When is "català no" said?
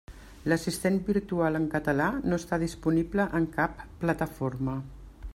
1.73-2.39